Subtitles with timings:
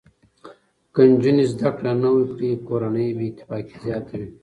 [0.93, 4.29] که نجونې زده کړه نه وکړي، کورنۍ بې اتفاقي زیاته وي.